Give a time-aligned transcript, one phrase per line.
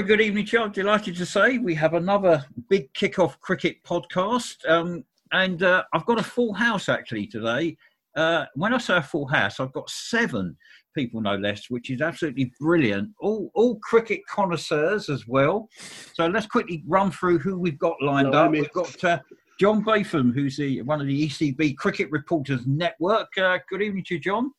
[0.00, 0.72] Very good evening, Chuck.
[0.72, 4.56] Delighted to say we have another big kickoff cricket podcast.
[4.66, 7.76] Um, and uh, I've got a full house actually today.
[8.16, 10.56] Uh, when I say a full house, I've got seven
[10.96, 13.10] people, no less, which is absolutely brilliant.
[13.20, 15.68] All, all cricket connoisseurs as well.
[16.14, 18.52] So let's quickly run through who we've got lined up.
[18.52, 19.18] We've got uh,
[19.60, 23.36] Jon Batham, who's the one of the ECB Cricket Reporters Network.
[23.36, 24.50] Uh, good evening to you, Jon.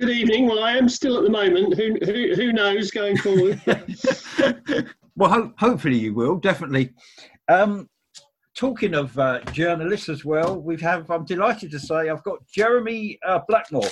[0.00, 0.46] Good evening.
[0.46, 1.74] Well, I am still at the moment.
[1.74, 3.60] Who who, who knows going forward?
[5.16, 6.92] well, ho- hopefully you will definitely.
[7.48, 7.88] Um,
[8.56, 11.10] talking of uh, journalists as well, we have.
[11.10, 13.90] I'm delighted to say I've got Jeremy uh, Blackmore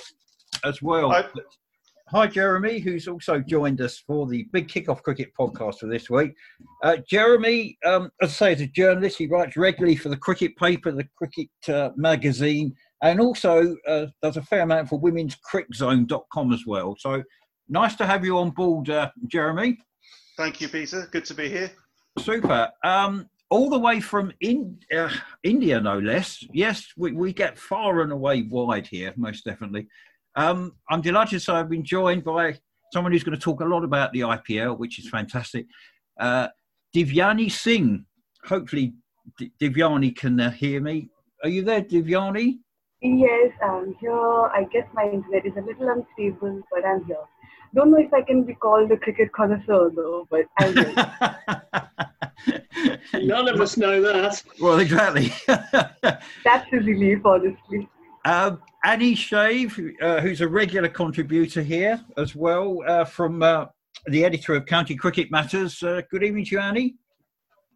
[0.64, 1.10] as well.
[1.10, 1.24] Hi.
[2.10, 6.34] Hi, Jeremy, who's also joined us for the Big Kickoff Cricket podcast for this week.
[6.84, 9.18] Uh, Jeremy, um, as I say, is a journalist.
[9.18, 14.36] He writes regularly for the cricket paper, the cricket uh, magazine, and also uh, does
[14.36, 16.96] a fair amount for women's criczone.com as well.
[16.98, 17.22] So
[17.68, 19.78] nice to have you on board, uh, Jeremy.
[20.36, 21.08] Thank you, Peter.
[21.10, 21.70] Good to be here.
[22.18, 22.70] Super.
[22.84, 25.10] Um, all the way from in, uh,
[25.42, 26.44] India, no less.
[26.52, 29.86] Yes, we, we get far and away wide here, most definitely.
[30.34, 32.58] Um, I'm delighted to say I've been joined by
[32.92, 35.66] someone who's going to talk a lot about the IPL, which is fantastic.
[36.18, 36.48] Uh,
[36.94, 38.04] Divyani Singh.
[38.44, 38.94] Hopefully,
[39.38, 41.08] D- Divyani can uh, hear me.
[41.42, 42.58] Are you there, Divyani?
[43.02, 44.12] Yes, I'm here.
[44.12, 47.16] I guess my internet is a little unstable, but I'm here.
[47.74, 50.74] Don't know if I can be called a cricket connoisseur though, but I'm
[53.14, 54.42] None of us know that.
[54.60, 55.32] Well, exactly.
[55.46, 57.88] That's a relief, honestly.
[58.24, 63.66] Um, Annie Chave, uh, who's a regular contributor here as well, uh, from uh,
[64.06, 65.82] the editor of County Cricket Matters.
[65.82, 66.94] Uh, good evening to you, Annie.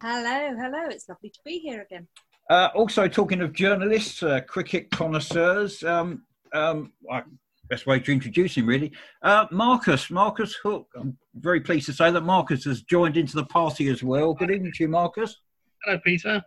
[0.01, 0.87] Hello, hello.
[0.89, 2.07] It's lovely to be here again.
[2.51, 6.91] Uh, also, talking of journalists, uh, cricket connoisseurs, um, um,
[7.69, 8.91] best way to introduce him really.
[9.21, 10.89] Uh, Marcus, Marcus Hook.
[10.97, 14.33] I'm very pleased to say that Marcus has joined into the party as well.
[14.33, 15.33] Good evening to you, Marcus.
[15.85, 16.41] Hello, Peter.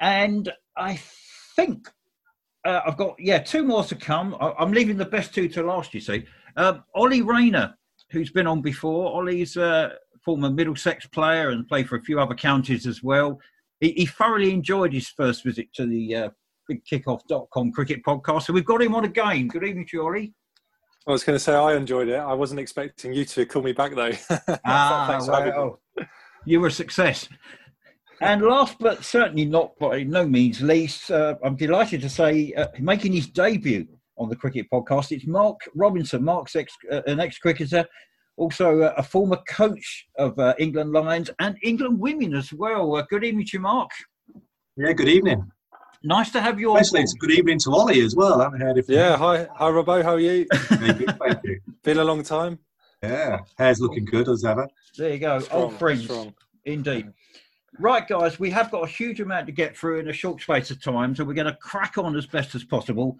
[0.00, 0.98] And I
[1.56, 1.86] think
[2.64, 4.34] uh, I've got yeah two more to come.
[4.40, 5.92] I, am leaving the best two to last.
[5.92, 6.24] You see,
[6.56, 7.74] um, Ollie Rayner,
[8.12, 9.12] who's been on before.
[9.14, 9.92] Ollie's a
[10.24, 13.38] former Middlesex player and played for a few other counties as well
[13.80, 16.28] he, he thoroughly enjoyed his first visit to the uh,
[16.70, 18.44] bigkickoff.com cricket podcast.
[18.44, 19.48] So we've got him on again.
[19.48, 20.32] Good evening, Jory.
[21.06, 22.16] I was going to say I enjoyed it.
[22.16, 24.12] I wasn't expecting you to call me back though.
[24.66, 25.80] ah, well,
[26.44, 27.28] you were a success.
[28.20, 32.66] And last but certainly not by no means least, uh, I'm delighted to say, uh,
[32.78, 36.22] making his debut on the Cricket Podcast, it's Mark Robinson.
[36.22, 37.86] Mark's ex, uh, an ex-cricketer
[38.40, 42.96] also a former coach of uh, England Lions and England Women as well.
[42.96, 43.90] Uh, good evening to you, Mark.
[44.76, 45.50] Yeah, good evening.
[46.02, 48.40] Nice to have you Especially it's good evening to Ollie as well.
[48.40, 50.02] I haven't heard if Yeah, hi, hi, Robbo.
[50.02, 50.46] How are you?
[50.52, 51.60] thank you.
[51.84, 52.58] Been a long time.
[53.02, 54.66] Yeah, hair's looking good as ever.
[54.96, 56.04] There you go, strong, old friends.
[56.04, 56.34] Strong.
[56.64, 57.12] Indeed.
[57.78, 60.70] Right, guys, we have got a huge amount to get through in a short space
[60.70, 63.18] of time, so we're going to crack on as best as possible.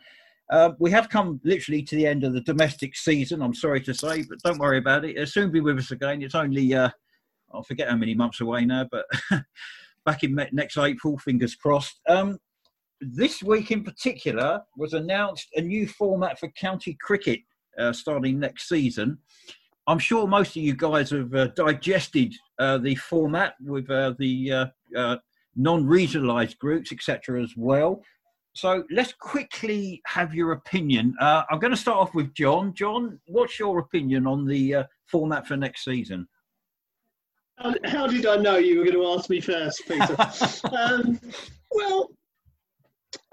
[0.51, 3.95] Uh, we have come literally to the end of the domestic season, I'm sorry to
[3.95, 5.13] say, but don't worry about it.
[5.17, 6.23] It'll soon be with us again.
[6.23, 6.91] It's only, uh,
[7.55, 9.07] I forget how many months away now, but
[10.05, 12.01] back in next April, fingers crossed.
[12.09, 12.39] Um,
[13.01, 17.41] this week in particular was announced a new format for county cricket
[17.79, 19.19] uh, starting next season.
[19.87, 24.69] I'm sure most of you guys have uh, digested uh, the format with uh, the
[24.97, 25.17] uh,
[25.57, 28.03] non-regionalised groups, etc., as well.
[28.53, 31.15] So let's quickly have your opinion.
[31.21, 32.75] Uh, I'm going to start off with Jon.
[32.75, 36.27] Jon, what's your opinion on the uh, format for next season?
[37.85, 40.17] how did I know you were going to ask me first, Peter?
[40.75, 41.21] um,
[41.71, 42.09] well,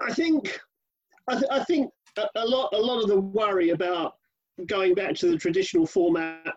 [0.02, 0.60] I think
[1.28, 4.12] I, th- I think a, a, lot a lot of the worry about
[4.66, 6.54] going back to the traditional format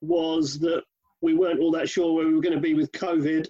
[0.00, 0.82] was that
[1.22, 3.46] we weren't all that sure where we were going to be with COVID,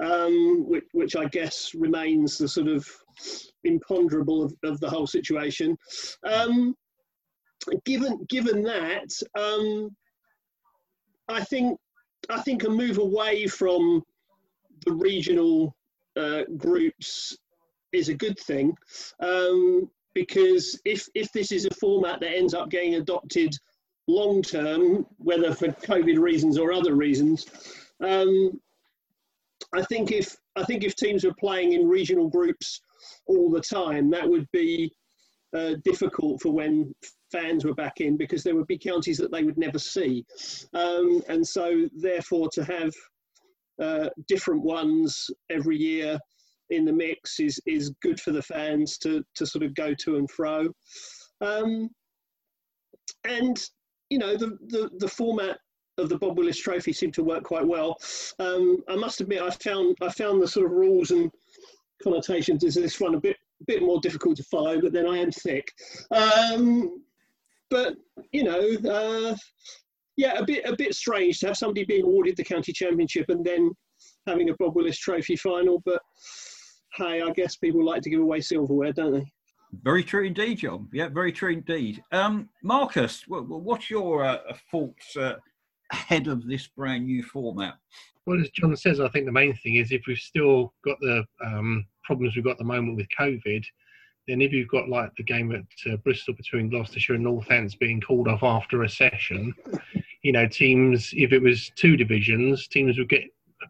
[0.00, 2.88] um, which, which I guess remains the sort of
[3.64, 5.76] imponderable of, of the whole situation.
[6.24, 6.74] Um,
[7.84, 9.94] given given that, um,
[11.28, 11.78] I think
[12.28, 14.02] I think a move away from
[14.84, 15.76] the regional
[16.16, 17.36] uh, groups
[17.92, 18.74] is a good thing
[19.20, 23.54] um, because if if this is a format that ends up getting adopted
[24.08, 27.46] long term, whether for COVID reasons or other reasons,
[28.00, 28.60] um,
[29.74, 32.80] I think if I think if teams were playing in regional groups
[33.26, 34.92] all the time, that would be
[35.56, 36.92] uh, difficult for when
[37.30, 40.24] fans were back in because there would be counties that they would never see.
[40.74, 42.92] Um, and so, therefore, to have
[43.80, 46.18] uh, different ones every year
[46.70, 50.16] in the mix is, is good for the fans to, to sort of go to
[50.16, 50.68] and fro.
[51.40, 51.90] Um,
[53.24, 53.58] and,
[54.10, 55.58] you know, the, the, the format
[55.98, 57.96] of the Bob Willis Trophy seemed to work quite well.
[58.38, 61.30] Um, I must admit, I found I found the sort of rules and
[62.02, 65.30] connotations of this one a bit bit more difficult to follow, but then I am
[65.30, 65.68] thick.
[66.10, 67.02] Um,
[67.70, 67.94] but
[68.32, 69.36] you know, uh,
[70.16, 73.44] yeah, a bit a bit strange to have somebody being awarded the county championship and
[73.44, 73.70] then
[74.26, 75.82] having a Bob Willis Trophy final.
[75.84, 76.02] But
[76.96, 79.32] hey, I guess people like to give away silverware, don't they?
[79.82, 80.88] Very true indeed, Jon.
[80.92, 82.02] Yeah, very true indeed.
[82.12, 84.38] Um, Marcus, what's your uh,
[84.70, 85.36] thoughts uh,
[85.92, 87.74] ahead of this brand new format?
[88.26, 91.24] Well, as Jon says, I think the main thing is if we've still got the
[91.44, 93.64] um, problems we've got at the moment with COVID,
[94.28, 98.00] then if you've got like the game at uh, Bristol between Gloucestershire and Northants being
[98.00, 99.52] called off after a session,
[100.22, 103.24] you know, teams if it was two divisions, teams would get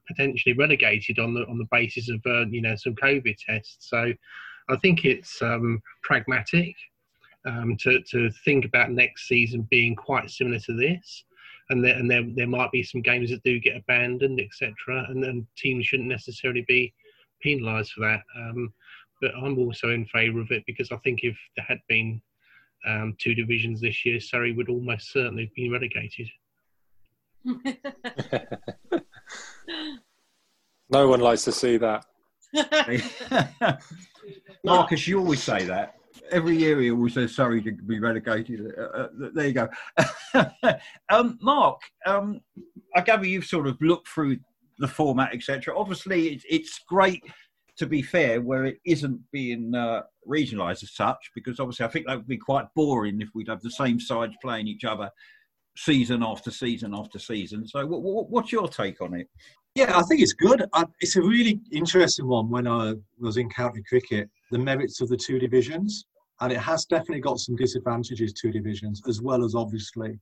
[0.06, 3.88] potentially relegated on the on the basis of uh, you know some COVID tests.
[3.88, 4.12] So
[4.68, 6.74] I think it's um, pragmatic
[7.46, 11.24] um, to to think about next season being quite similar to this
[11.70, 14.74] and there, and there, there might be some games that do get abandoned, etc.
[15.08, 16.92] And then teams shouldn't necessarily be
[17.42, 18.22] penalised for that.
[18.36, 18.72] Um,
[19.20, 22.20] but I'm also in favour of it because I think if there had been
[22.86, 26.28] um, two divisions this year, Surrey would almost certainly have been relegated.
[30.90, 32.04] no one likes to see that.
[34.64, 35.96] Marcus, you always say that
[36.32, 38.72] every year he always says Surrey to be relegated.
[38.76, 39.68] Uh, uh, there you go.
[41.10, 42.40] um, Mark, um,
[42.96, 44.38] I gather you've sort of looked through
[44.78, 45.76] the format, etc.
[45.76, 47.22] Obviously, it's, it's great
[47.76, 52.06] to be fair where it isn't being uh, regionalised as such, because obviously I think
[52.06, 55.10] that would be quite boring if we'd have the same sides playing each other
[55.76, 57.66] season after season after season.
[57.66, 59.28] So, what, what, what's your take on it?
[59.74, 60.64] Yeah, I think it's good.
[60.74, 65.08] I, it's a really interesting one when I was in county cricket, the merits of
[65.08, 66.04] the two divisions
[66.42, 70.18] and it has definitely got some disadvantages two divisions as well as obviously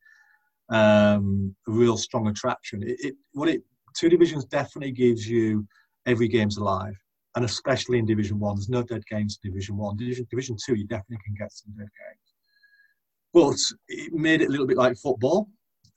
[0.68, 3.62] um, a real strong attraction it, it, what it
[4.00, 5.66] two divisions definitely gives you
[6.06, 6.96] every game's alive
[7.36, 10.74] and especially in division one there's no dead games in division one division, division two
[10.74, 12.34] you definitely can get some dead games
[13.32, 13.58] but
[13.88, 15.48] it made it a little bit like football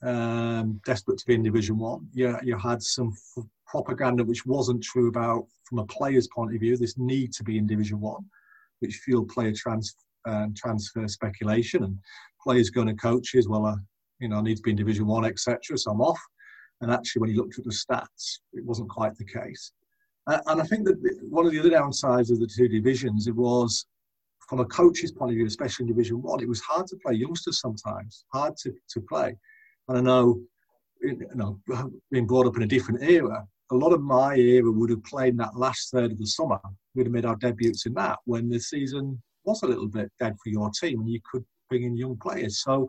[0.02, 4.82] um, desperate to be in division one you, you had some f- propaganda which wasn't
[4.82, 8.24] true about from a player's point of view this need to be in division one
[8.80, 9.96] which fueled player trans,
[10.26, 11.98] um, transfer speculation and
[12.42, 13.48] players going to coaches.
[13.48, 13.76] Well, uh,
[14.20, 15.76] you know, I need to be in Division One, etc.
[15.76, 16.20] So I'm off.
[16.84, 19.72] And actually, when you looked at the stats, it wasn't quite the case.
[20.26, 20.98] Uh, and I think that
[21.30, 23.86] one of the other downsides of the two divisions, it was
[24.46, 27.14] from a coach's point of view, especially in Division One, it was hard to play
[27.14, 29.34] youngsters sometimes, hard to, to play.
[29.88, 30.42] And I know,
[31.00, 31.58] you know,
[32.10, 35.38] being brought up in a different era, a lot of my era would have played
[35.38, 36.60] that last third of the summer.
[36.94, 40.36] We'd have made our debuts in that when the season was a little bit dead
[40.42, 42.62] for your team and you could bring in young players.
[42.62, 42.86] So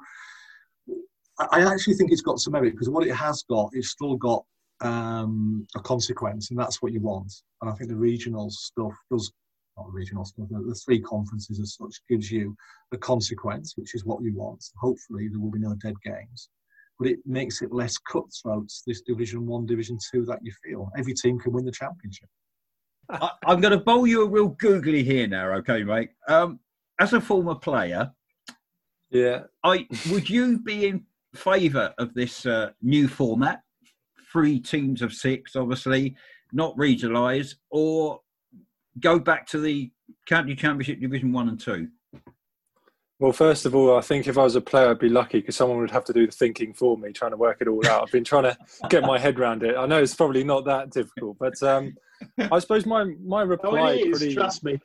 [1.39, 4.45] I actually think it's got some merit because what it has got, it's still got
[4.81, 7.31] um, a consequence, and that's what you want.
[7.61, 9.31] And I think the regional stuff does,
[9.77, 12.55] not the regional stuff, the, the three conferences as such gives you
[12.91, 14.63] the consequence, which is what you want.
[14.79, 16.49] Hopefully, there will be no dead games.
[16.97, 20.89] But it makes it less cutthroat, this Division 1, Division 2 that you feel.
[20.97, 22.29] Every team can win the championship.
[23.09, 26.11] I, am going to bowl you a real googly here now, okay, mate?
[26.29, 26.59] Um,
[26.97, 28.11] as a former player,
[29.09, 33.61] yeah, I would you be in favour of this uh, new format,
[34.31, 36.15] three teams of six, obviously
[36.51, 38.21] not regionalised, or
[38.99, 39.91] go back to the
[40.27, 41.89] county championship division one and two?
[43.19, 45.55] Well, first of all, I think if I was a player, I'd be lucky because
[45.55, 48.03] someone would have to do the thinking for me, trying to work it all out.
[48.03, 48.57] I've been trying to
[48.89, 49.77] get my head around it.
[49.77, 51.95] I know it's probably not that difficult, but um,
[52.51, 54.79] I suppose my my reply oh, pretty trust me.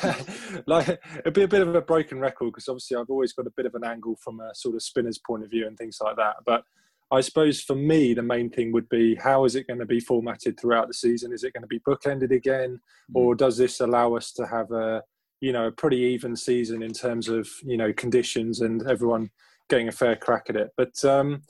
[0.66, 0.88] like
[1.18, 3.66] it'd be a bit of a broken record because obviously I've always got a bit
[3.66, 6.36] of an angle from a sort of spinner's point of view and things like that.
[6.46, 6.64] But
[7.10, 10.00] I suppose for me the main thing would be how is it going to be
[10.00, 11.32] formatted throughout the season?
[11.32, 13.14] Is it going to be bookended again, mm.
[13.14, 15.02] or does this allow us to have a
[15.40, 19.30] you know a pretty even season in terms of you know conditions and everyone
[19.68, 20.70] getting a fair crack at it?
[20.76, 21.42] But um,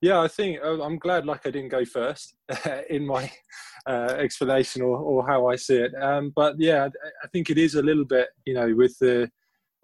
[0.00, 2.36] yeah, I think uh, I'm glad like I didn't go first
[2.90, 3.30] in my
[3.86, 5.92] uh, explanation or, or how I see it.
[6.00, 6.88] Um, but yeah,
[7.22, 9.30] I think it is a little bit, you know, with the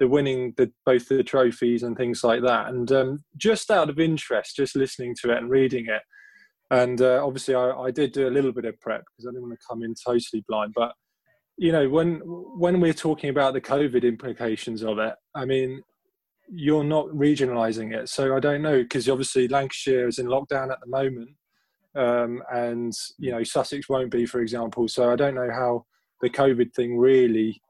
[0.01, 2.69] the winning the both the trophies and things like that.
[2.69, 6.03] And um, just out of interest, just listening to it and reading it,
[6.71, 9.49] and uh, obviously I, I, did do a little bit of prep because I didn't
[9.49, 10.73] want to come in totally blind.
[10.75, 10.93] But
[11.57, 15.83] you know, when when we're talking about the COVID implications of it, I mean,
[16.49, 18.09] you're not regionalising it.
[18.09, 21.31] So I don't know because obviously Lancashire is in lockdown at the moment,
[21.95, 24.89] um, and you know Sussex won't be, for example.
[24.89, 25.87] So I don't know how
[26.21, 27.61] the COVID thing really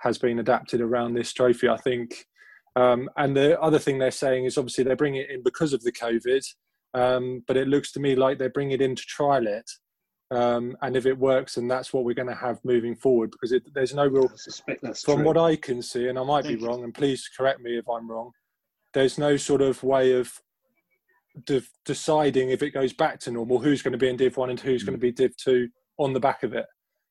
[0.00, 1.68] has been adapted around this trophy.
[1.68, 2.26] I think,
[2.74, 5.82] um, and the other thing they're saying is obviously they're bringing it in because of
[5.82, 6.44] the COVID.
[6.94, 9.70] Um, but it looks to me like they bring it in to trial it.
[10.30, 13.52] Um, and if it works, and that's what we're going to have moving forward, because
[13.52, 15.24] it, there's no real, I suspect that's from true.
[15.24, 16.68] what I can see, and I might Thank be you.
[16.68, 18.32] wrong, and please correct me if I'm wrong.
[18.92, 20.32] There's no sort of way of
[21.44, 24.50] de- deciding if it goes back to normal, who's going to be in Div One
[24.50, 25.68] and who's going to be Div Two
[25.98, 26.66] on the back of it.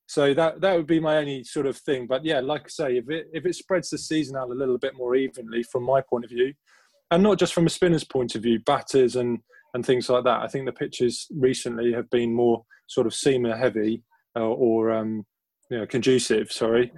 [0.07, 2.07] So that that would be my only sort of thing.
[2.07, 4.77] But yeah, like I say, if it if it spreads the season out a little
[4.77, 6.53] bit more evenly, from my point of view,
[7.11, 9.39] and not just from a spinner's point of view, batters and
[9.75, 10.41] and things like that.
[10.41, 14.01] I think the pitches recently have been more sort of seamer heavy
[14.35, 15.25] uh, or um,
[15.69, 16.51] you know conducive.
[16.51, 16.91] Sorry.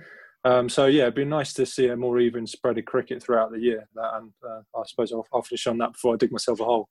[0.46, 3.52] Um, so yeah, it'd be nice to see a more even spread of cricket throughout
[3.52, 3.90] the year.
[3.96, 6.66] That, and uh, I suppose I'll, I'll finish on that before I dig myself a
[6.66, 6.88] hole.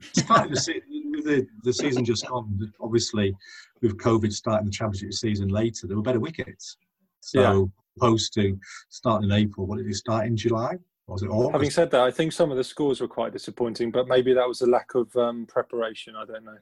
[0.00, 3.34] It's funny, the, se- with the, the season just gone, obviously,
[3.80, 6.76] with COVID starting the championship season later, there were better wickets.
[7.20, 7.64] So, Yeah.
[7.96, 8.58] opposed to
[8.90, 10.76] starting in April, what did it start in July?
[11.08, 11.52] Or was it August?
[11.52, 14.46] Having said that, I think some of the scores were quite disappointing, but maybe that
[14.46, 16.14] was a lack of um, preparation.
[16.16, 16.56] I don't know.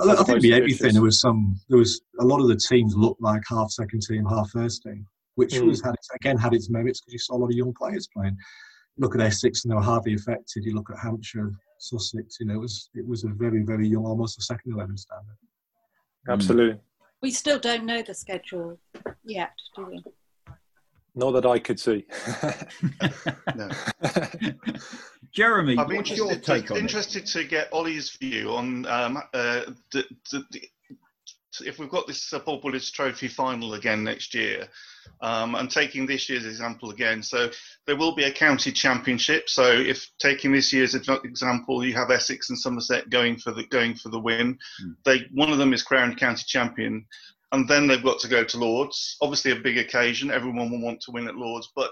[0.00, 2.56] I, I think opposed the everything there was some there was a lot of the
[2.56, 5.66] teams looked like half second team, half first team, which Mm.
[5.66, 8.08] was had its, again had its merits because you saw a lot of young players
[8.14, 8.36] playing.
[8.98, 10.64] Look at Essex and they were hardly affected.
[10.64, 12.38] You look at Hampshire, Sussex.
[12.40, 15.36] You know, it was it was a very very young, almost a second eleven standard.
[16.28, 16.80] Absolutely.
[17.22, 18.78] We still don't know the schedule
[19.24, 20.04] yet, do we?
[21.16, 22.04] Not that I could see.
[23.54, 23.70] No.
[25.32, 26.80] Jeremy, I'm what's your interested, take on it?
[26.80, 30.68] interested to get Ollie's view on um, uh, the, the, the,
[31.64, 34.68] if we've got this uh, Bob Willis Trophy final again next year,
[35.22, 37.48] um, and taking this year's example again, so
[37.86, 39.48] there will be a county championship.
[39.48, 43.94] So if taking this year's example, you have Essex and Somerset going for the going
[43.94, 44.58] for the win.
[44.80, 44.90] Hmm.
[45.04, 47.06] They one of them is crowned county champion,
[47.52, 49.16] and then they've got to go to Lords.
[49.20, 50.30] Obviously, a big occasion.
[50.30, 51.90] Everyone will want to win at Lords, but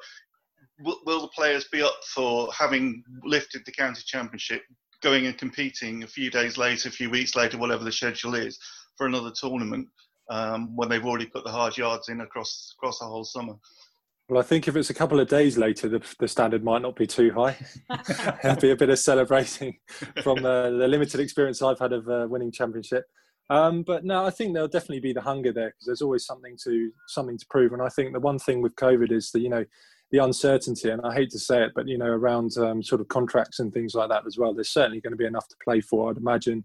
[0.81, 4.63] will, will the players be up for having lifted the county championship,
[5.03, 8.59] going and competing a few days later, a few weeks later, whatever the schedule is,
[8.97, 9.89] for another tournament
[10.31, 13.55] um, when they've already put the hard yards in across across the whole summer?
[14.29, 16.97] Well, I think if it's a couple of days later, the, the standard might not
[16.97, 17.57] be too high.
[18.43, 19.77] There'll be a bit of celebrating
[20.23, 23.05] from uh, the limited experience I've had of uh, winning championship.
[23.51, 26.57] Um, but no, I think there'll definitely be the hunger there because there's always something
[26.65, 27.73] to something to prove.
[27.73, 29.65] And I think the one thing with COVID is that you know
[30.11, 33.09] the uncertainty, and I hate to say it, but you know around um, sort of
[33.09, 34.55] contracts and things like that as well.
[34.55, 36.65] There's certainly going to be enough to play for, I'd imagine.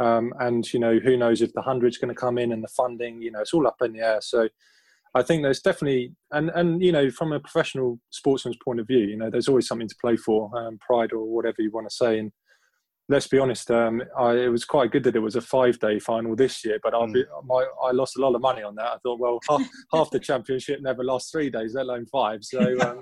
[0.00, 2.68] Um, and you know who knows if the hundred's going to come in and the
[2.68, 3.22] funding.
[3.22, 4.18] You know it's all up in the air.
[4.20, 4.48] So
[5.14, 9.06] I think there's definitely, and and you know, from a professional sportsman's point of view,
[9.06, 11.94] you know, there's always something to play for, um, pride or whatever you want to
[11.94, 12.18] say.
[12.18, 12.32] And
[13.08, 16.36] let's be honest, um, I, it was quite good that it was a five-day final
[16.36, 18.86] this year, but I'll be, my, I lost a lot of money on that.
[18.86, 19.62] I thought, well, half,
[19.92, 22.44] half the championship never lasts three days, let alone five.
[22.44, 23.00] So, um,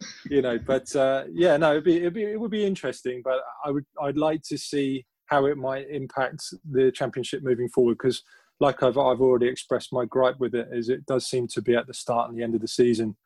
[0.30, 3.40] you know, but uh, yeah, no, it'd be, it'd be, it would be interesting, but
[3.64, 8.22] I would, I'd like to see how it might impact the championship moving forward because
[8.58, 11.74] like I've, I've already expressed my gripe with it is it does seem to be
[11.74, 13.16] at the start and the end of the season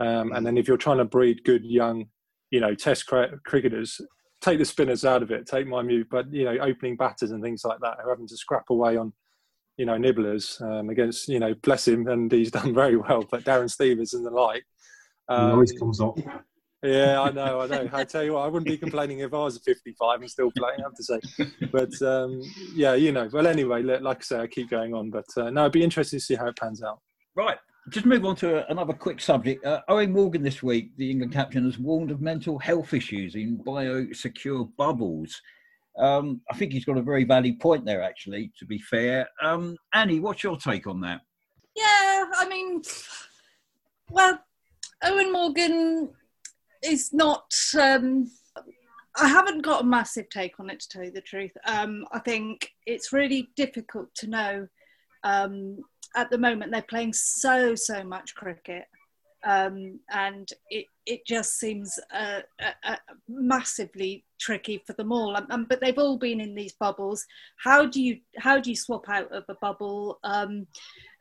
[0.00, 2.06] um, and then if you're trying to breed good young
[2.50, 3.06] you know test
[3.46, 4.00] cricketers
[4.44, 7.42] take the spinners out of it take my move but you know opening batters and
[7.42, 9.12] things like that are having to scrap away on
[9.78, 13.44] you know nibblers um, against you know bless him and he's done very well but
[13.44, 14.64] Darren Stevens and the like
[15.28, 16.18] um, always comes up.
[16.82, 17.88] yeah, I know, I know.
[17.92, 20.80] I tell you what, I wouldn't be complaining if I was 55 and still playing.
[20.80, 21.20] I have to say,
[21.72, 22.42] but um,
[22.74, 23.28] yeah, you know.
[23.32, 26.18] Well, anyway, like I say, I keep going on, but uh, no, it'd be interesting
[26.18, 27.00] to see how it pans out.
[27.34, 27.58] Right.
[27.90, 29.64] Just move on to another quick subject.
[29.64, 33.58] Uh, Eoin Morgan this week, the England captain, has warned of mental health issues in
[33.58, 35.42] biosecure bubbles.
[35.98, 39.28] Um, I think he's got a very valid point there, actually, to be fair.
[39.42, 41.20] Um, Annie, what's your take on that?
[41.76, 42.80] Yeah, I mean,
[44.08, 44.40] well,
[45.04, 46.08] Eoin Morgan
[46.82, 47.52] is not.
[47.78, 48.30] Um,
[49.16, 51.52] I haven't got a massive take on it, to tell you the truth.
[51.66, 54.68] Um, I think it's really difficult to know.
[56.16, 58.84] At the moment, they're playing so so much cricket,
[59.44, 62.96] um, and it it just seems uh, uh, uh,
[63.28, 65.36] massively tricky for them all.
[65.36, 67.24] Um, um, but they've all been in these bubbles.
[67.56, 70.66] How do you how do you swap out of a bubble um,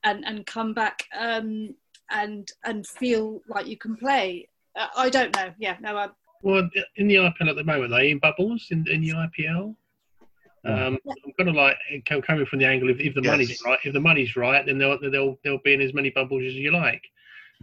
[0.04, 1.76] and and come back um,
[2.12, 4.48] and and feel like you can play?
[4.76, 5.54] Uh, I don't know.
[5.60, 6.10] Yeah, no, I,
[6.42, 9.76] Well, in the IPL at the moment, are they in bubbles in, in the IPL?
[10.66, 11.78] Um, I'm kind of like
[12.26, 13.32] coming from the angle if, if the Yes.
[13.32, 13.80] money's right.
[13.84, 16.72] If the money's right, then they'll they'll they'll be in as many bubbles as you
[16.72, 17.04] like.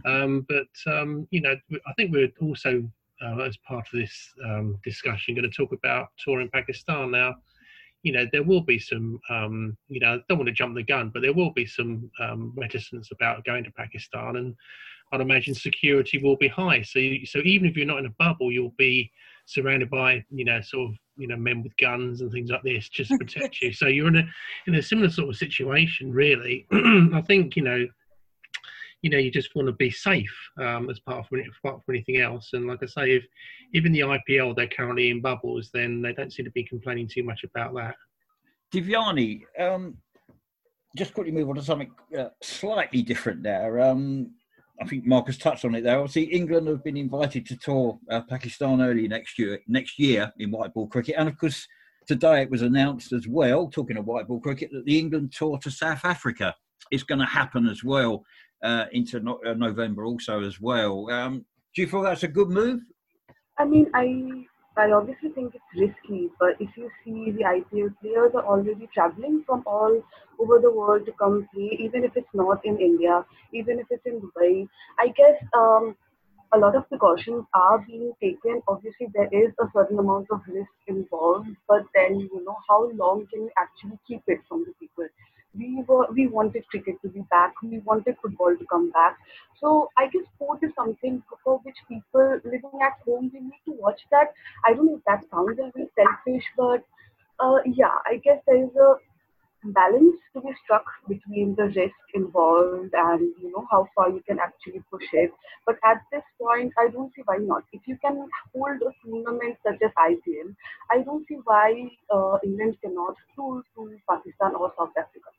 [0.05, 1.55] Um, but um, you know,
[1.87, 2.87] I think we're also
[3.23, 7.35] uh, as part of this um, discussion going to talk about touring Pakistan now.
[8.03, 9.19] You know, there will be some.
[9.29, 12.09] Um, you know, I don't want to jump the gun, but there will be some
[12.19, 14.55] um, reticence about going to Pakistan, and
[15.11, 16.81] I'd imagine security will be high.
[16.81, 19.11] So, you, so even if you're not in a bubble, you'll be
[19.45, 22.89] surrounded by you know sort of you know men with guns and things like this
[22.89, 23.73] just to protect you.
[23.73, 24.23] So you're in a
[24.67, 26.67] in a similar sort of situation, really.
[26.71, 27.87] I think you know.
[29.03, 32.17] You know, you just want to be safe um, as part of, apart from anything
[32.17, 32.51] else.
[32.53, 33.25] And like I say, if
[33.73, 37.23] even the IPL they're currently in bubbles, then they don't seem to be complaining too
[37.23, 37.95] much about that.
[38.71, 39.97] Divyani, um,
[40.95, 43.81] just quickly move on to something uh, slightly different there.
[43.81, 44.35] Um,
[44.81, 45.99] I think Marcus touched on it there.
[45.99, 50.49] Obviously, England have been invited to tour uh, Pakistan early next year, next year in
[50.49, 51.67] white ball cricket, and of course,
[52.07, 53.69] today it was announced as well.
[53.69, 56.55] Talking of white ball cricket, that the England tour to South Africa
[56.91, 58.23] is going to happen as well
[58.63, 61.07] uh, into no- uh, November, also as well.
[61.11, 61.45] Um,
[61.75, 62.81] do you feel that's a good move?
[63.59, 64.47] I mean, I
[64.77, 69.43] I obviously think it's risky, but if you see the IPL players are already traveling
[69.45, 70.01] from all
[70.39, 74.05] over the world to come play, even if it's not in India, even if it's
[74.05, 74.67] in Dubai,
[74.99, 75.95] I guess um,
[76.53, 78.61] a lot of precautions are being taken.
[78.67, 83.27] Obviously, there is a certain amount of risk involved, but then, you know, how long
[83.31, 85.07] can you actually keep it from the people?
[85.57, 87.53] We were we wanted cricket to be back.
[87.61, 89.17] We wanted football to come back.
[89.59, 93.73] So i guess sport is something for which people living at home we need to
[93.85, 94.33] watch that.
[94.65, 96.83] I don't know if that sounds a little selfish but
[97.39, 98.95] uh, yeah i guess there is a
[99.63, 104.39] balance to be struck between the risk involved and you know how far you can
[104.39, 105.31] actually push it.
[105.65, 107.63] But at this point i don't see why not.
[107.73, 110.55] If you can hold a tournament such as ipl
[110.91, 111.67] i don't see why
[112.15, 115.31] uh, england cannot tour to pakistan or south africa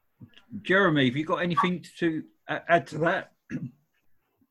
[0.63, 3.33] Jeremy, have you got anything to add to that?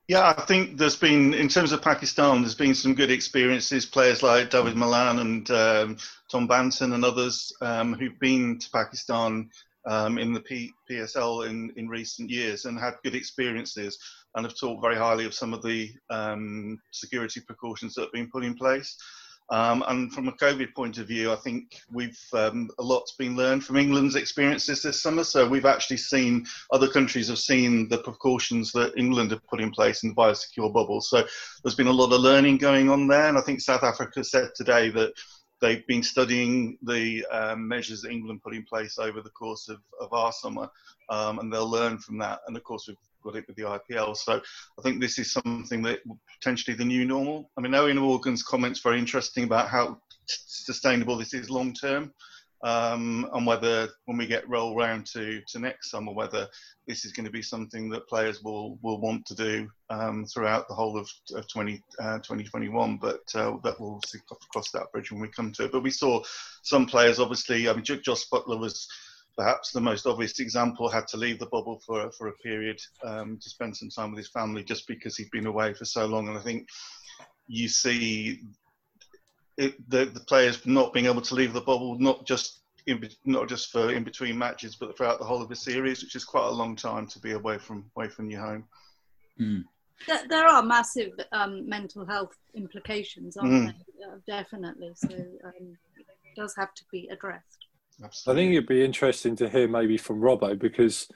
[0.07, 3.85] Yeah, I think there's been, in terms of Pakistan, there's been some good experiences.
[3.85, 5.97] Players like David Malan and um,
[6.29, 9.49] Tom Banton and others um, who've been to Pakistan
[9.87, 13.97] um, in the P- PSL in, in recent years and had good experiences
[14.35, 18.29] and have talked very highly of some of the um, security precautions that have been
[18.29, 18.97] put in place.
[19.49, 23.35] Um, and from a COVID point of view, I think we've um, a lot's been
[23.35, 25.25] learned from England's experiences this summer.
[25.25, 29.71] So we've actually seen other countries have seen the precautions that England have put in
[29.71, 31.01] place in the biosecure bubble.
[31.01, 31.25] So
[31.63, 33.27] there's been a lot of learning going on there.
[33.27, 35.11] And I think South Africa said today that
[35.59, 39.79] they've been studying the um, measures that England put in place over the course of,
[39.99, 40.69] of our summer,
[41.09, 42.39] um, and they'll learn from that.
[42.47, 44.15] And of course, we've got it with the IPL.
[44.15, 44.41] So
[44.77, 45.99] I think this is something that
[46.39, 47.49] potentially the new normal.
[47.57, 52.13] I mean, Eoin Morgan's comments very interesting about how sustainable this is long term.
[52.63, 56.47] Um, and whether when we get roll round to, to next summer, whether
[56.87, 60.67] this is going to be something that players will, will want to do um, throughout
[60.67, 62.97] the whole of, of 20, uh, 2021.
[62.97, 63.99] But uh, that will
[64.51, 65.71] cross that bridge when we come to it.
[65.71, 66.21] But we saw
[66.61, 68.87] some players, obviously, I mean, Jos Buttler was
[69.37, 73.37] perhaps the most obvious example, had to leave the bubble for, for a period um,
[73.41, 76.27] to spend some time with his family just because he'd been away for so long.
[76.27, 76.67] And I think
[77.47, 78.41] you see
[79.57, 83.47] it, the, the players not being able to leave the bubble, not just in, not
[83.47, 86.47] just for in between matches, but throughout the whole of the series, which is quite
[86.47, 88.63] a long time to be away from away from your home.
[89.39, 89.63] Mm.
[90.29, 93.65] There are massive um, mental health implications, aren't mm.
[93.67, 94.05] they?
[94.05, 94.91] Uh, definitely.
[94.95, 97.67] So um, it does have to be addressed.
[98.03, 98.41] Absolutely.
[98.41, 101.07] I think it'd be interesting to hear maybe from Robbo because,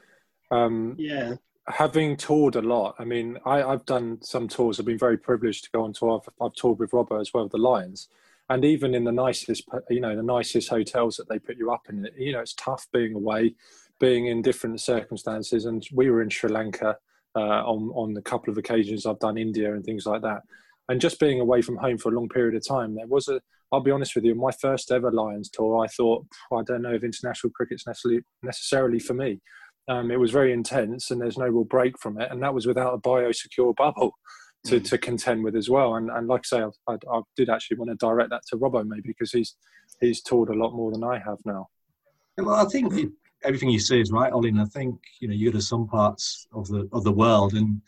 [0.51, 1.35] um, yeah,
[1.67, 2.95] having toured a lot.
[2.99, 4.79] I mean, I, have done some tours.
[4.79, 6.21] I've been very privileged to go on tour.
[6.21, 8.09] I've, I've toured with Robbo as well, the Lions,
[8.49, 11.87] and even in the nicest, you know, the nicest hotels that they put you up
[11.89, 12.07] in.
[12.17, 13.55] You know, it's tough being away,
[13.99, 15.65] being in different circumstances.
[15.65, 16.97] And we were in Sri Lanka
[17.35, 19.05] uh, on on a couple of occasions.
[19.05, 20.43] I've done India and things like that
[20.89, 23.41] and just being away from home for a long period of time, there was a.
[23.71, 26.93] I'll be honest with you, my first ever Lions tour, I thought I don't know
[26.93, 29.41] if international cricket's necessarily necessarily for me.
[29.87, 32.67] Um, it was very intense, and there's no real break from it, and that was
[32.67, 34.13] without a biosecure bubble
[34.65, 34.89] to, mm.
[34.89, 35.95] to contend with as well.
[35.95, 38.57] And, and like I say, I, I, I, did actually want to direct that to
[38.57, 39.55] Robbo maybe because he's
[39.99, 41.67] he's toured a lot more than I have now.
[42.37, 42.93] Well, I think
[43.43, 44.59] everything you say is right, Olin.
[44.59, 47.81] I think you know you go to some parts of the of the world and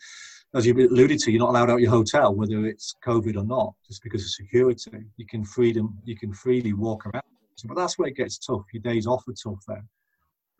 [0.54, 3.74] as you've alluded to, you're not allowed out your hotel, whether it's COVID or not,
[3.86, 5.04] just because of security.
[5.16, 7.24] You can freedom, you can freely walk around.
[7.64, 8.62] But that's where it gets tough.
[8.72, 9.88] Your days off are tough then.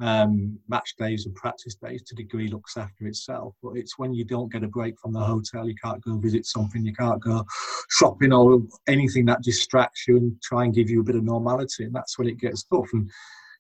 [0.01, 3.55] Um, match days and practice days to degree looks after itself.
[3.62, 6.44] But it's when you don't get a break from the hotel, you can't go visit
[6.44, 7.44] something, you can't go
[7.88, 11.85] shopping or anything that distracts you and try and give you a bit of normality.
[11.85, 12.88] And that's when it gets tough.
[12.92, 13.11] And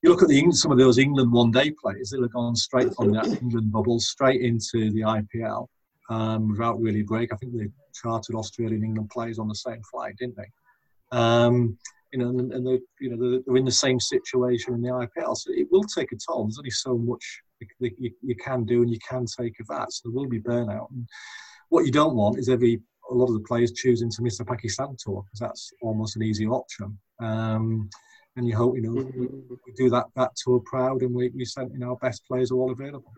[0.02, 2.94] you look at the some of those England one day players, they'll have gone straight
[2.94, 5.68] from that England bubble straight into the IPL
[6.08, 7.32] um, without really a break.
[7.32, 11.16] I think they chartered Australian and England players on the same flight, didn't they?
[11.16, 11.78] Um,
[12.12, 15.36] you know, and, and they, you know, they're in the same situation in the IPL,
[15.36, 16.44] so it will take a toll.
[16.44, 17.24] There's only so much
[17.80, 20.90] you, you can do and you can take of that, so there will be burnout.
[20.90, 21.06] And
[21.68, 24.44] what you don't want is every a lot of the players choosing to miss the
[24.44, 26.98] Pakistan tour because that's almost an easy option.
[27.20, 27.88] Um,
[28.36, 31.44] and you hope you know we, we, do that that tour proud, and we we
[31.44, 33.12] sent know our best players all available.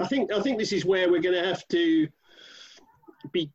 [0.00, 2.08] I think I think this is where we're going to have to
[3.32, 3.50] be.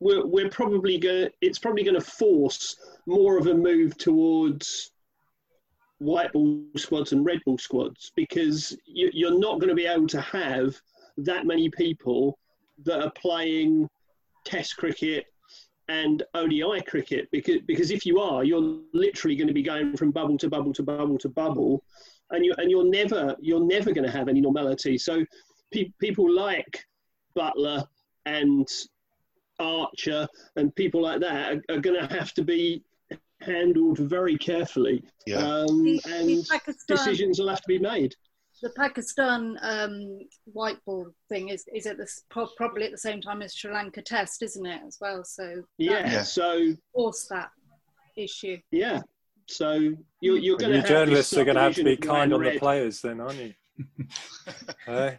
[0.00, 1.28] We're, we're probably going.
[1.40, 4.90] It's probably going to force more of a move towards
[5.98, 10.08] white ball squads and red ball squads because you, you're not going to be able
[10.08, 10.74] to have
[11.16, 12.36] that many people
[12.84, 13.88] that are playing
[14.44, 15.26] Test cricket
[15.88, 20.10] and ODI cricket because because if you are, you're literally going to be going from
[20.10, 21.84] bubble to bubble to bubble to bubble,
[22.30, 24.98] and you and you're never you're never going to have any normality.
[24.98, 25.24] So
[25.72, 26.84] pe- people like
[27.36, 27.84] Buttler
[28.26, 28.68] and
[29.58, 32.82] Archer and people like that are, are going to have to be
[33.40, 35.38] handled very carefully, Yeah.
[35.38, 38.14] um, The- and the Pakistan- decisions will have to be made.
[38.62, 40.20] the Pakistan um,
[40.52, 44.00] white ball thing is is at the probably at the same time as Sri Lanka
[44.02, 45.24] Test, isn't it, as well?
[45.24, 46.08] So Yeah.
[46.12, 46.22] Yeah.
[46.22, 47.50] So force that
[48.16, 48.58] issue.
[48.70, 49.00] yeah.
[49.48, 49.72] So
[50.20, 52.42] you're, you're going to you have journalists are going to have to be kind on
[52.44, 53.54] the players, then, aren't you?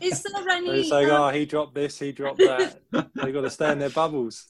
[0.00, 0.82] Is there They any?
[0.88, 2.80] say, um, "Oh, he dropped this, he dropped that."
[3.14, 4.46] They've got to stay in their bubbles.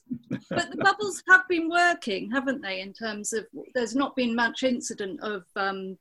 [0.49, 2.81] but the bubbles have been working, haven't they?
[2.81, 5.97] In terms of there's not been much incident of um,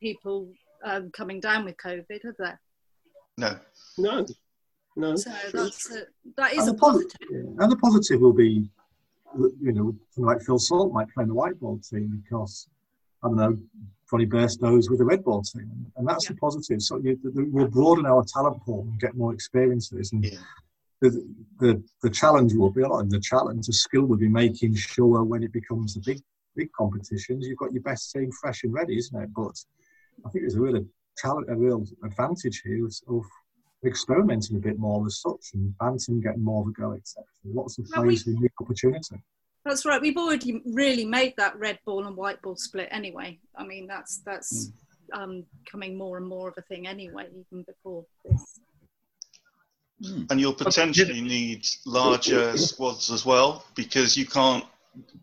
[0.00, 0.48] people
[0.84, 2.60] um, coming down with COVID, have there?
[3.38, 3.58] No.
[3.98, 4.26] No,
[4.96, 5.16] no.
[5.16, 6.02] So that's a,
[6.36, 7.18] that is And a the, posi- positive.
[7.30, 8.68] yeah, and the positive will be,
[9.60, 12.68] you know, like Phil Salt might play in the white ball team because,
[13.22, 13.58] I don't know,
[14.12, 15.86] Jonny Bairstow's with the red ball team.
[15.96, 16.82] And that's the positive.
[16.82, 20.12] So you, the, we'll broaden our talent pool and get more experiences.
[20.12, 20.38] And Yeah.
[21.00, 21.26] the,
[21.60, 24.74] the, the challenge will be, a lot of the challenge, the skill will be making
[24.74, 26.20] sure when it becomes the big
[26.54, 29.30] big competitions, you've got your best team fresh and ready, isn't it?
[29.34, 29.54] But
[30.26, 30.84] I think there's a real
[31.16, 33.24] talent, a real advantage here of, of
[33.86, 37.24] experimenting a bit more as such and Banton getting more of a go, etc.
[37.46, 39.16] Lots of Well, players we- who need opportunity.
[39.64, 40.00] That's right.
[40.00, 43.38] We've already really made that red ball and white ball split anyway.
[43.56, 44.72] I mean, that's that's
[45.12, 48.60] um, coming more and more of a thing anyway, even before this.
[50.30, 54.64] And you'll potentially need larger squads as well because you can't,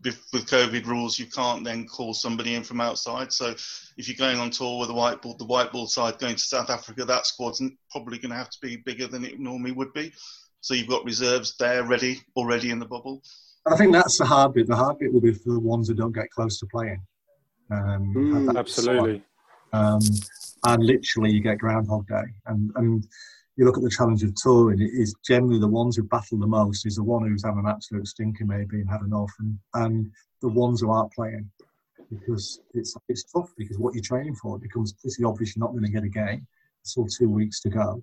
[0.02, 3.30] with with COVID rules, you can't then call somebody in from outside.
[3.30, 3.48] So
[3.98, 6.42] if you're going on tour with the white ball, the white ball side going to
[6.42, 9.92] South Africa, that squad's probably going to have to be bigger than it normally would
[9.92, 10.14] be.
[10.62, 13.22] So you've got reserves there ready already in the bubble.
[13.66, 14.66] And I think that's the hard bit.
[14.66, 17.02] The hard bit will be for the ones that don't get close to playing.
[17.70, 18.58] Um, Mm.
[18.58, 19.22] Absolutely.
[19.72, 20.00] um,
[20.64, 22.24] and literally you get Groundhog Day.
[22.46, 23.06] And and
[23.56, 26.46] you look at the challenge of touring, it is generally the ones who battle the
[26.46, 30.10] most is the one who's having an absolute stinker maybe and had enough, and, and
[30.40, 31.48] the ones who aren't playing
[32.10, 35.72] because it's it's tough because what you're training for it becomes pretty obvious you're not
[35.72, 36.46] going to get a game.
[36.80, 38.02] It's still two weeks to go,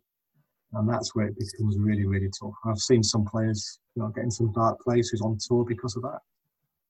[0.74, 2.54] and that's where it becomes really really tough.
[2.66, 6.20] I've seen some players you know getting some dark places on tour because of that.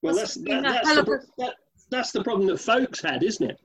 [0.02, 1.54] Well, That's that's been that, a that's, the, of a- pro- that,
[1.90, 3.58] that's the problem that Foakes had, isn't it?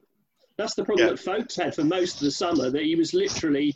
[0.58, 1.14] That's the problem Yeah.
[1.14, 2.70] that Foakes had for most of the summer.
[2.72, 3.76] That he was literally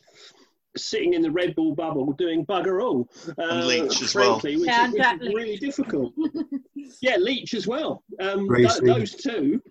[0.75, 3.09] sitting in the Red Bull bubble doing bugger all.
[3.37, 4.39] Uh, Leach as well.
[4.39, 6.13] frankly, which, Yeah, is, which is really difficult.
[7.01, 8.03] yeah, Leach as well.
[8.19, 9.61] Um, th- those two,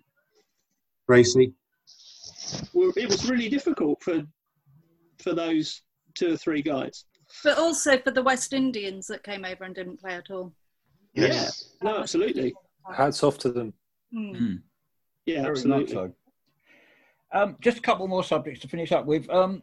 [1.07, 1.53] Gracie,
[2.73, 4.23] were, it was really difficult for
[5.21, 5.81] for those
[6.17, 7.05] two or three guys.
[7.43, 10.53] But also for the West Indians that came over and didn't play at all.
[11.13, 11.71] Yes.
[11.81, 12.53] Yeah, no, absolutely.
[12.95, 13.73] Hats off to them.
[14.15, 14.61] Mm.
[15.25, 15.93] Yeah, Very absolutely.
[15.93, 16.13] so.
[17.33, 19.29] Um, just a couple more subjects to finish up with.
[19.29, 19.61] Um,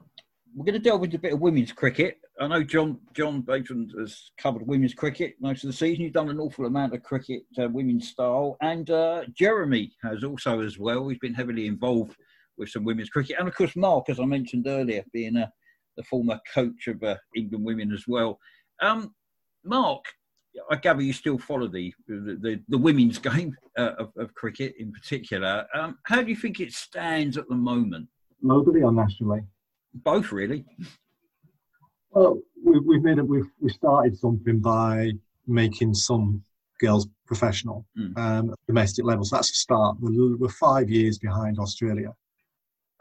[0.55, 2.19] we're going to delve into a bit of women's cricket.
[2.41, 6.05] I know Jon Jon Batham has covered women's cricket most of the season.
[6.05, 10.61] He's done an awful amount of cricket, uh, women's style, and uh, Jeremy has also
[10.61, 11.09] as well.
[11.09, 12.17] He's been heavily involved
[12.59, 15.51] with some women's cricket, and of course Mark, as I mentioned earlier, being a,
[15.97, 18.39] the former coach of uh, England women as well.
[18.81, 19.15] Um,
[19.65, 20.05] Mark,
[20.71, 24.93] I gather you still follow the the, the, women's game uh, of, of cricket in
[24.93, 25.67] particular.
[25.75, 28.09] Um, how do you think it stands at the moment?
[28.45, 29.41] locally or nationally?
[29.95, 30.65] Both, really.
[32.11, 33.27] Well, we, we've made it.
[33.27, 35.13] We've we started something by
[35.47, 36.43] making some
[36.81, 38.19] girls professional Mm.
[38.19, 39.25] um, at domestic level.
[39.25, 39.97] So that's a start.
[40.01, 42.15] We're, we're five years behind Australia,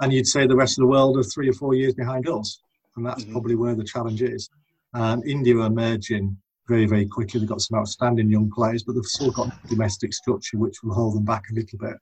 [0.01, 2.59] and you'd say the rest of the world are three or four years behind us,
[2.95, 3.31] and that's Mhm.
[3.31, 4.49] probably where the challenge is.
[4.93, 7.39] Um, India are emerging very, very quickly.
[7.39, 11.15] They've got some outstanding young players, but they've still got domestic structure which will hold
[11.15, 11.97] them back a little bit.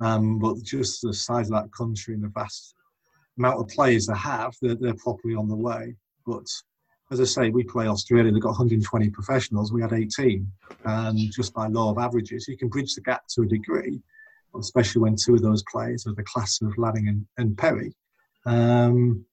[0.00, 2.74] Um, but just the size of that country and the vast
[3.38, 5.96] amount of players they have, they're, they're properly on the way.
[6.26, 6.46] But
[7.10, 8.30] as I say, we play Australia.
[8.30, 9.72] They've got 120 professionals.
[9.72, 10.50] We had 18,
[10.84, 14.00] and just by law of averages, you can bridge the gap to a degree,
[14.58, 17.94] especially when two of those players are the class of Lanning and, and Perry.
[18.46, 19.24] Um,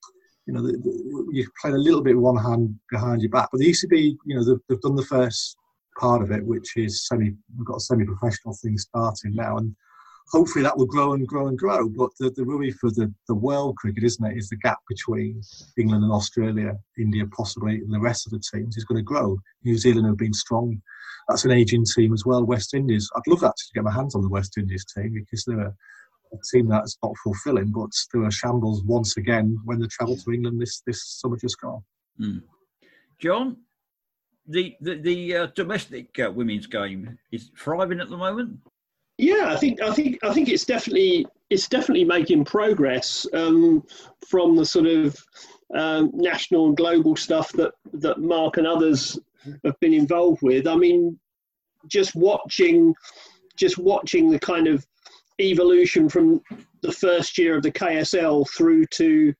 [0.49, 3.49] you know, the, the, you played a little bit with one hand behind your back,
[3.51, 5.55] but the ECB, you know, they've, they've done the first
[5.99, 7.35] part of it, which is semi.
[7.55, 9.75] We've got a semi-professional thing starting now, and
[10.31, 11.87] hopefully that will grow and grow and grow.
[11.87, 15.39] But the, the worry for the, the world cricket, isn't it, is the gap between
[15.77, 19.37] England and Australia, India possibly, and the rest of the teams is going to grow.
[19.63, 20.81] New Zealand have been strong.
[21.27, 22.43] That's an aging team as well.
[22.43, 23.07] West Indies.
[23.15, 25.75] I'd love that to get my hands on the West Indies team because they're a,
[26.33, 30.31] a team that's not fulfilling, but they're a shambles once again when they travel to
[30.31, 31.81] England this, this summer just gone.
[32.19, 32.41] Mm.
[33.19, 33.57] Jon,
[34.47, 38.57] the the, the uh, domestic uh, women's game is thriving at the moment.
[39.17, 43.83] Yeah, I think I think I think it's definitely it's definitely making progress um,
[44.27, 45.17] from the sort of
[45.75, 49.19] um, national and global stuff that that Mark and others
[49.63, 50.67] have been involved with.
[50.67, 51.19] I mean,
[51.87, 52.93] just watching
[53.57, 54.85] just watching the kind of
[55.39, 56.41] evolution from
[56.81, 59.33] the first year of the KSL through to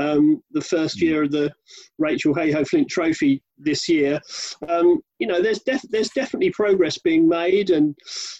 [0.00, 1.52] um, the first year of the
[1.98, 4.20] Rachel Heyhoe Flint Trophy this year.
[4.68, 7.96] Um, you know, there's def- there's definitely progress being made, and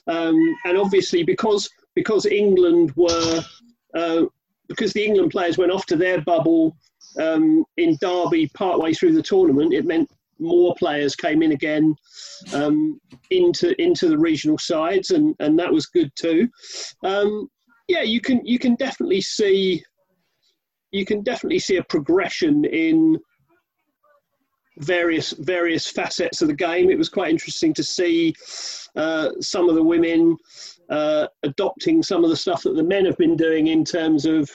[0.07, 3.43] um, and obviously because because England were
[3.95, 4.23] uh,
[4.69, 6.77] because the England players went off to their bubble
[7.21, 11.95] um, in Derby partway through the tournament, it meant more players came in again
[12.53, 16.49] um, into into the regional sides, and, and that was good too.
[17.05, 17.49] Um,
[17.89, 19.83] yeah, you can you can definitely see
[20.91, 23.19] you can definitely see a progression in
[24.79, 26.91] various various facets of the game.
[26.91, 28.35] It was quite interesting to see
[28.97, 30.37] uh, some of the women
[30.91, 34.51] uh, adopting some of the stuff that the men have been doing in terms of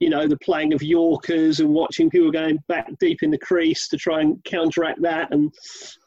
[0.00, 3.88] you know the playing of Yorkers and watching people going back deep in the crease
[3.88, 5.32] to try and counteract that.
[5.32, 5.52] And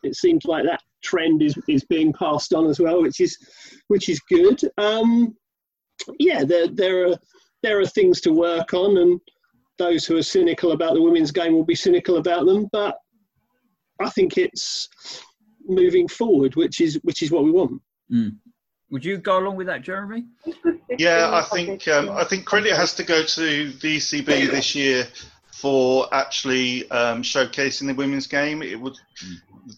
[0.04, 3.38] it seems like that trend is is being passed on as well, which is
[3.88, 4.60] which is good.
[4.78, 5.36] Um,
[6.20, 7.18] yeah, there there are
[7.64, 9.20] there are things to work on and
[9.80, 12.98] those who are cynical about the women's game will be cynical about them, but
[14.00, 14.88] I think it's
[15.66, 17.82] moving forward, which is which is what we want.
[18.12, 18.38] Mm.
[18.92, 20.26] Would you go along with that, Jeremy?
[20.98, 25.08] Yeah, I think um, I think credit has to go to the ECB this year
[25.52, 28.64] for actually um, showcasing the women's game.
[28.64, 28.98] It would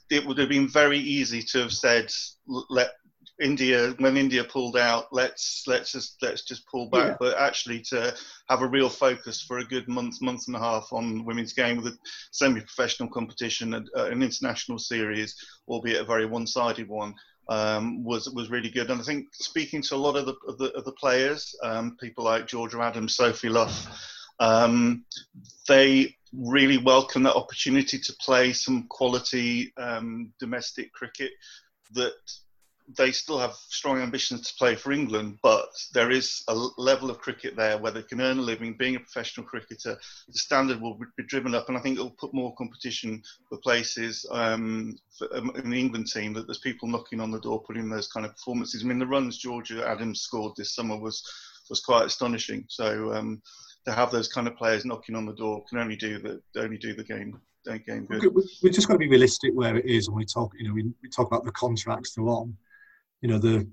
[0.09, 2.11] it would have been very easy to have said
[2.47, 2.91] let
[3.41, 7.07] India when India pulled out, let's let's just let's just pull back.
[7.07, 7.17] Yeah.
[7.19, 8.13] But actually, to
[8.49, 11.77] have a real focus for a good month, month and a half on women's game
[11.77, 11.97] with a
[12.31, 15.35] semi-professional competition, and, uh, an international series,
[15.67, 17.15] albeit a very one-sided one,
[17.49, 18.89] um, was was really good.
[18.89, 21.97] And I think speaking to a lot of the of the, of the players, um,
[21.99, 23.87] people like Georgia Adams, Sophie Luff,
[24.39, 25.05] um,
[25.67, 31.31] they really welcome that opportunity to play some quality um, domestic cricket
[31.93, 32.13] that
[32.97, 37.19] they still have strong ambitions to play for England, but there is a level of
[37.19, 38.75] cricket there where they can earn a living.
[38.77, 42.15] Being a professional cricketer, the standard will be driven up, and I think it will
[42.19, 46.33] put more competition for places um, for, um, in the England team.
[46.33, 48.83] That there's people knocking on the door, putting those kind of performances.
[48.83, 51.23] I mean, the runs Georgia Adams scored this summer was
[51.69, 52.65] was quite astonishing.
[52.67, 53.41] So um,
[53.85, 56.77] to have those kind of players knocking on the door can only do the only
[56.77, 58.33] do the game game good.
[58.63, 60.51] We're just got to be realistic where it is when we talk.
[60.57, 62.57] You know, we, we talk about the contracts they're on
[63.21, 63.67] you know the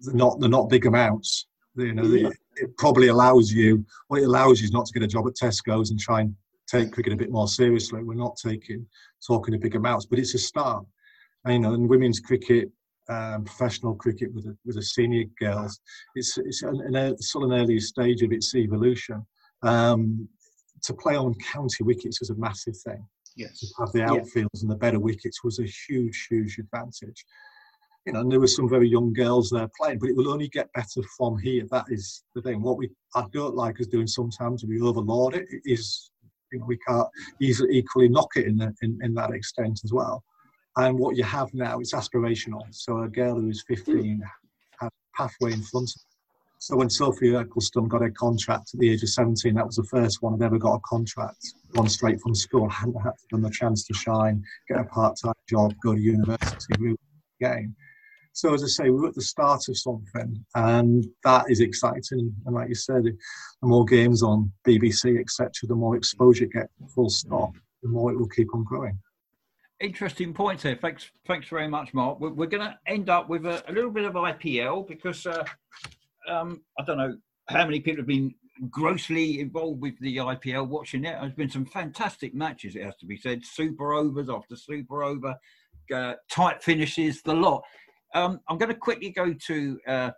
[0.00, 1.46] they're not they're not big amounts.
[1.76, 2.30] You know, yeah.
[2.56, 5.34] it probably allows you what it allows you is not to get a job at
[5.34, 6.34] Tesco's and try and
[6.66, 8.02] take cricket a bit more seriously.
[8.02, 8.86] We're not taking
[9.26, 10.84] talking in big amounts, but it's a start.
[11.44, 12.70] And, you know, in women's cricket,
[13.08, 15.80] um, professional cricket with the, with the senior girls,
[16.14, 19.24] it's it's an, an, still an early stage of its evolution.
[19.62, 20.28] Um,
[20.82, 23.06] to play on county wickets was a massive thing.
[23.36, 23.60] Yes.
[23.60, 24.62] To have the outfields yeah.
[24.62, 27.24] and the better wickets was a huge, huge advantage
[28.10, 30.48] you know, and there were some very young girls there playing, but it will only
[30.48, 31.64] get better from here.
[31.70, 32.60] That is the thing.
[32.60, 35.46] What we I don't like us doing sometimes, we overload it.
[35.48, 36.10] it is
[36.50, 37.06] you know, we can't
[37.40, 40.24] easily equally knock it in, the, in in that extent as well.
[40.76, 42.62] And what you have now is aspirational.
[42.72, 44.20] So a girl who is 15
[44.80, 46.02] has a pathway in front of
[46.62, 49.84] so when Sophie Ecclestone got a contract at the age of 17, that was the
[49.84, 51.38] first one I'd ever got a contract,
[51.74, 55.94] gone straight from school, hadn't had the chance to shine, get a part-time job, go
[55.94, 56.98] to university, really
[57.40, 57.74] game.
[58.32, 62.34] So as I say, we're at the start of something, and that is exciting.
[62.46, 63.16] And like you said, the
[63.62, 66.70] more games on BBC, etc., the more exposure you get.
[66.94, 67.52] Full stop.
[67.82, 68.98] The more it will keep on growing.
[69.80, 70.78] Interesting points here.
[70.80, 72.20] Thanks, thanks very much, Mark.
[72.20, 75.44] We're, we're going to end up with a, a, little bit of IPL because uh,
[76.28, 77.16] um, I don't know
[77.48, 78.34] how many people have been
[78.68, 81.16] grossly involved with the IPL watching it.
[81.18, 83.44] There's been some fantastic matches, it has to be said.
[83.44, 85.34] Super overs after super over,
[85.94, 87.62] uh, tight finishes, the lot.
[88.14, 90.10] Um, I'm going to quickly go to uh,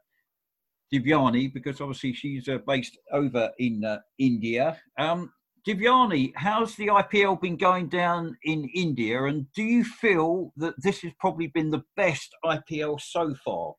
[0.93, 4.79] Divyani because obviously she's uh, based over in uh, India.
[4.99, 5.33] Um,
[5.67, 11.03] Divyani, how's the IPL been going down in India, and do you feel that this
[11.03, 13.75] has probably been the best IPL so far?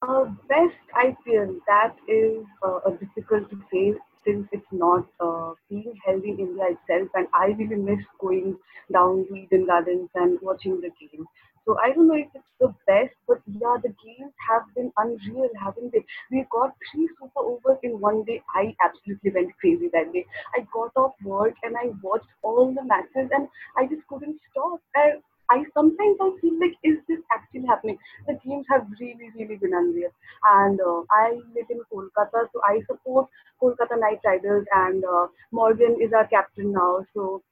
[0.00, 6.22] Uh, best IPL, that is uh, difficult to say since it's not uh, being held
[6.24, 8.56] in India itself, and I really miss going
[8.92, 11.26] down to Eden Gardens and watching the game.
[11.64, 15.48] So I don't know if it's the best, but yeah, the games have been unreal,
[15.60, 16.04] haven't they?
[16.30, 18.42] We got three super overs in one day.
[18.54, 20.26] I absolutely went crazy that day.
[20.56, 24.80] I got off work and I watched all the matches and I just couldn't stop.
[24.94, 27.98] And I sometimes I feel like, is this actually happening?
[28.26, 30.10] The games have really, really been unreal.
[30.44, 33.28] And uh, I live in Kolkata, so I support
[33.60, 37.04] Kolkata Knight Riders, and uh, Morgan is our captain now.
[37.14, 37.42] So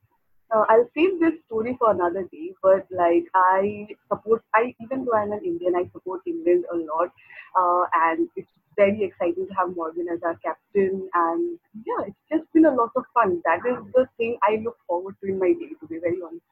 [0.52, 2.54] uh, I'll save this story for another day.
[2.62, 7.10] But like I support, I even though I'm an Indian, I support England a lot,
[7.58, 11.08] uh, and it's very exciting to have Morgan as our captain.
[11.14, 13.40] And yeah, it's just been a lot of fun.
[13.44, 15.74] That is the thing I look forward to in my day.
[15.80, 16.44] To be very honest.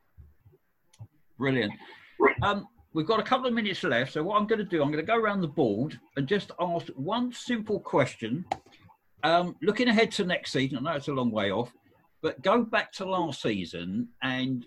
[1.38, 1.72] Brilliant.
[2.42, 4.12] Um, we've got a couple of minutes left.
[4.12, 6.50] So, what I'm going to do, I'm going to go around the board and just
[6.60, 8.44] ask one simple question.
[9.24, 11.72] Um, looking ahead to next season, I know it's a long way off,
[12.22, 14.66] but go back to last season and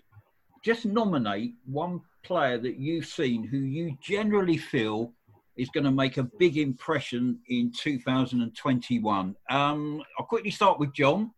[0.64, 5.12] just nominate one player that you've seen who you generally feel
[5.56, 9.36] is going to make a big impression in 2021.
[9.50, 11.30] Um, I'll quickly start with Jon.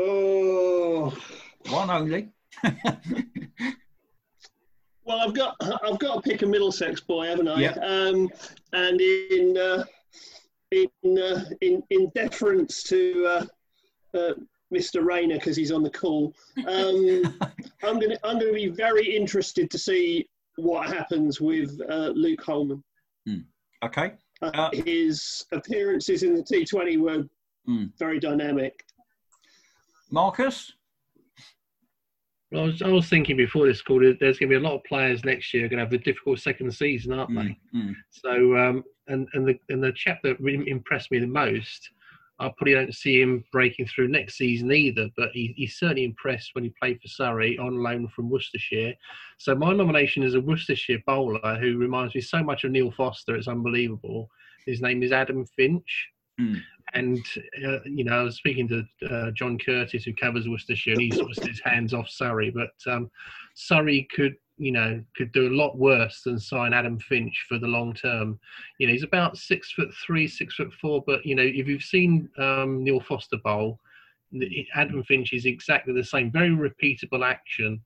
[0.00, 1.16] Oh,
[1.68, 2.30] one only.
[5.04, 7.60] well, I've got I've got to pick a Middlesex boy, haven't I?
[7.60, 7.72] Yeah.
[7.72, 8.30] Um,
[8.72, 9.84] and in uh,
[10.70, 13.44] in, uh, in in deference to uh,
[14.14, 14.34] uh
[14.72, 15.04] Mr.
[15.04, 16.34] Rayner because he's on the call,
[16.66, 17.38] um,
[17.82, 22.82] I'm gonna I'm gonna be very interested to see what happens with uh, Luke Hollman.
[23.28, 23.44] Mm.
[23.84, 24.12] Okay.
[24.40, 27.24] Uh, his appearances in the T20 were
[27.68, 27.90] mm.
[27.98, 28.84] very dynamic.
[30.10, 30.72] Marcus.
[32.50, 34.74] Well, I was, I was thinking before this call, there's going to be a lot
[34.74, 37.56] of players next year going to have a difficult second season, aren't they?
[37.74, 41.90] Mm, So, um, and and the and the chap that really impressed me the most,
[42.42, 45.08] I probably don't see him breaking through next season either.
[45.16, 48.94] But he, he's certainly impressed when he played for Surrey on loan from Worcestershire.
[49.38, 53.36] So my nomination is a Worcestershire bowler who reminds me so much of Neil Foster.
[53.36, 54.28] It's unbelievable.
[54.66, 56.08] His name is Adam Finch.
[56.40, 56.60] Mm.
[56.94, 57.24] And
[57.64, 61.16] uh, you know, I was speaking to uh, John Curtis, who covers Worcestershire, and he's
[61.16, 62.50] sort of his hands off Surrey.
[62.50, 63.10] But um,
[63.54, 67.66] Surrey could, you know, could do a lot worse than sign Adam Finch for the
[67.66, 68.38] long term.
[68.78, 71.02] You know, he's about six foot three, six foot four.
[71.06, 73.80] But you know, if you've seen um, Neil Foster bowl,
[74.74, 77.80] Adam Finch is exactly the same, very repeatable action.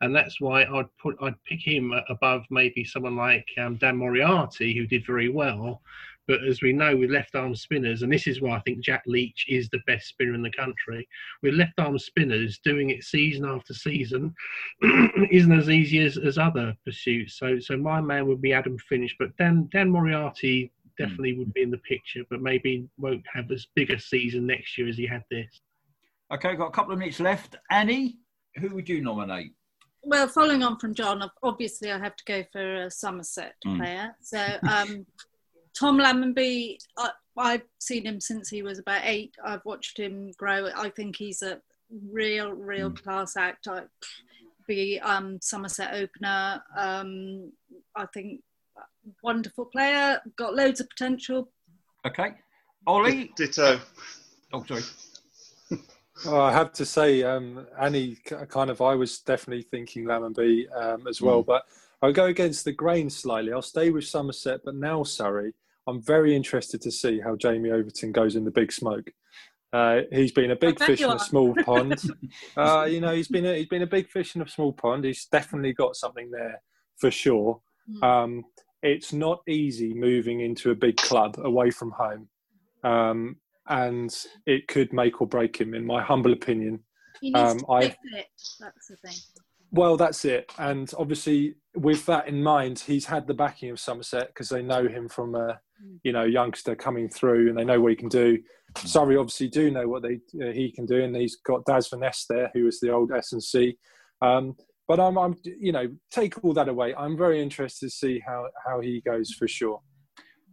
[0.00, 4.76] And that's why I'd put I'd pick him above maybe someone like um, Dan Moriarty,
[4.76, 5.80] who did very well,
[6.26, 9.04] but as we know, with left arm spinners, and this is why I think Jack
[9.06, 11.08] Leach is the best spinner in the country,
[11.42, 14.34] with left arm spinners doing it season after season
[15.30, 17.38] isn't as easy as, as other pursuits.
[17.38, 21.38] So so my man would be Adam Finch, but Dan Dan Moriarty definitely mm.
[21.38, 24.88] would be in the picture, but maybe won't have as big a season next year
[24.88, 25.60] as he had this.
[26.32, 27.56] Okay, got a couple of minutes left.
[27.70, 28.18] Annie,
[28.56, 29.52] who would you nominate?
[30.08, 33.76] Well, following on from Jon, obviously I have to go for a Somerset mm.
[33.76, 34.14] player.
[34.22, 34.38] So
[34.70, 35.04] um,
[35.76, 39.34] Tom Lammonby, I, I've seen him since he was about eight.
[39.44, 40.70] I've watched him grow.
[40.76, 41.60] I think he's a
[42.08, 43.02] real, real mm.
[43.02, 43.66] class act.
[43.66, 43.82] I,
[44.68, 46.62] be um, Somerset opener.
[46.76, 47.50] Um,
[47.96, 48.42] I think
[49.24, 51.50] wonderful player, got loads of potential.
[52.06, 52.34] Okay,
[52.86, 53.32] Ollie.
[53.36, 53.80] Ditto.
[54.52, 54.82] Oh, sorry.
[56.24, 58.16] Oh, I have to say, um, Annie,
[58.48, 61.46] kind of, I was definitely thinking Lammonby um, as well, mm.
[61.46, 61.66] but
[62.00, 63.52] I'll go against the grain slightly.
[63.52, 65.52] I'll stay with Somerset, but now Surrey.
[65.86, 69.12] I'm very interested to see how Jamie Overton goes in the big smoke.
[69.72, 72.00] Uh, he's been a big fish in a small pond.
[72.56, 75.04] Uh, you know, he's been a, he's been a big fish in a small pond.
[75.04, 76.62] He's definitely got something there
[76.96, 77.60] for sure.
[77.90, 78.02] Mm.
[78.02, 78.44] Um,
[78.82, 82.28] it's not easy moving into a big club away from home,
[82.84, 83.36] um,
[83.68, 84.14] and
[84.46, 86.80] it could make or break him, in my humble opinion.
[87.20, 88.26] He needs um, to I, fit.
[88.60, 89.16] That's the thing.
[89.70, 90.52] Well, that's it.
[90.58, 94.86] And obviously, with that in mind, he's had the backing of Somerset because they know
[94.86, 95.60] him from a
[96.02, 98.38] you know youngster coming through, and they know what he can do.
[98.76, 102.24] Surrey obviously do know what they uh, he can do, and he's got Daz Veness
[102.28, 103.76] there, who was the old S and C.
[104.22, 104.56] Um,
[104.88, 106.94] but I'm, I'm, you know, take all that away.
[106.94, 109.80] I'm very interested to see how how he goes for sure.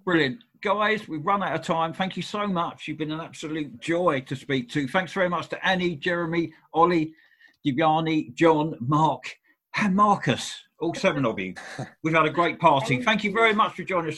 [0.05, 0.43] Brilliant.
[0.63, 1.91] Guys, we've run out of time.
[1.91, 2.87] Thank you so much.
[2.87, 4.87] You've been an absolute joy to speak to.
[4.87, 7.13] Thanks very much to Annie, Jeremy, Ollie,
[7.67, 9.25] Divyani, Jon, Mark,
[9.75, 11.53] and Marcus, all seven of you.
[12.01, 13.03] We've had a great party.
[13.03, 14.11] Thank you very much for joining us.